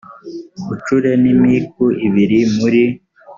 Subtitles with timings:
[0.73, 2.83] ucure n imiku ibiri muri